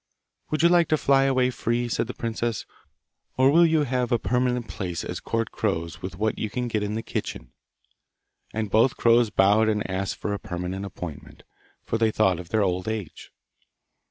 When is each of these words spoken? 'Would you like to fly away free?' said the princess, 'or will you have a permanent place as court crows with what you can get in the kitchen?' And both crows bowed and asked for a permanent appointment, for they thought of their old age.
'Would 0.49 0.63
you 0.63 0.69
like 0.69 0.87
to 0.87 0.97
fly 0.97 1.25
away 1.25 1.51
free?' 1.51 1.87
said 1.87 2.07
the 2.07 2.15
princess, 2.15 2.65
'or 3.37 3.51
will 3.51 3.67
you 3.67 3.83
have 3.83 4.11
a 4.11 4.17
permanent 4.17 4.67
place 4.67 5.03
as 5.03 5.19
court 5.19 5.51
crows 5.51 6.01
with 6.01 6.15
what 6.17 6.39
you 6.39 6.49
can 6.49 6.67
get 6.67 6.81
in 6.81 6.95
the 6.95 7.03
kitchen?' 7.03 7.51
And 8.51 8.71
both 8.71 8.97
crows 8.97 9.29
bowed 9.29 9.69
and 9.69 9.87
asked 9.87 10.15
for 10.15 10.33
a 10.33 10.39
permanent 10.39 10.85
appointment, 10.85 11.43
for 11.83 11.99
they 11.99 12.09
thought 12.09 12.39
of 12.39 12.49
their 12.49 12.63
old 12.63 12.87
age. 12.87 13.31